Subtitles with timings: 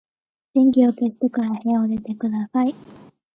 [0.55, 2.73] 電気を消してから部屋を出てください。